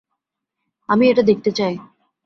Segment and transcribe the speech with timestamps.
[0.89, 1.73] আমি এটা দেখতে চাই।